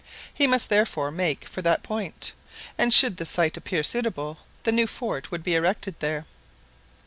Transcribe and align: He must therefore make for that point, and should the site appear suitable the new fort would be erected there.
He 0.33 0.47
must 0.47 0.69
therefore 0.69 1.11
make 1.11 1.45
for 1.45 1.61
that 1.61 1.83
point, 1.83 2.33
and 2.75 2.91
should 2.91 3.17
the 3.17 3.25
site 3.27 3.55
appear 3.55 3.83
suitable 3.83 4.39
the 4.63 4.71
new 4.71 4.87
fort 4.87 5.29
would 5.29 5.43
be 5.43 5.53
erected 5.53 5.93
there. 5.99 6.25